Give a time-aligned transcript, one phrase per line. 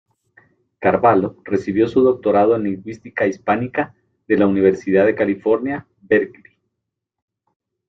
[0.79, 3.93] Carvalho recibió su doctorado en lingüística hispánica
[4.27, 6.57] de la Universidad de California, Berkeley.